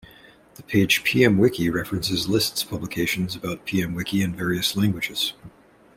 [0.55, 5.33] The page PmWiki References lists publications about PmWiki in various languages.